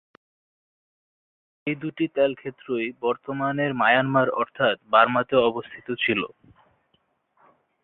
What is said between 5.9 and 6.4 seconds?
ছিল।